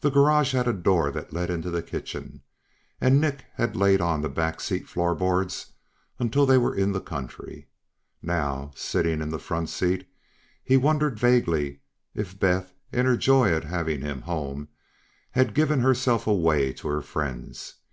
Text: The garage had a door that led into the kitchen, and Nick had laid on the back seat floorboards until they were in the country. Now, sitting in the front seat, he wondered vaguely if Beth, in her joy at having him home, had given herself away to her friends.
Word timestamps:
The 0.00 0.10
garage 0.10 0.54
had 0.54 0.66
a 0.66 0.72
door 0.72 1.12
that 1.12 1.32
led 1.32 1.50
into 1.50 1.70
the 1.70 1.80
kitchen, 1.80 2.42
and 3.00 3.20
Nick 3.20 3.44
had 3.54 3.76
laid 3.76 4.00
on 4.00 4.20
the 4.22 4.28
back 4.28 4.60
seat 4.60 4.88
floorboards 4.88 5.70
until 6.18 6.46
they 6.46 6.58
were 6.58 6.74
in 6.74 6.90
the 6.90 7.00
country. 7.00 7.68
Now, 8.20 8.72
sitting 8.74 9.20
in 9.20 9.28
the 9.30 9.38
front 9.38 9.68
seat, 9.68 10.08
he 10.64 10.76
wondered 10.76 11.20
vaguely 11.20 11.78
if 12.12 12.36
Beth, 12.36 12.72
in 12.90 13.06
her 13.06 13.16
joy 13.16 13.52
at 13.52 13.62
having 13.62 14.00
him 14.00 14.22
home, 14.22 14.66
had 15.30 15.54
given 15.54 15.78
herself 15.78 16.26
away 16.26 16.72
to 16.72 16.88
her 16.88 17.00
friends. 17.00 17.76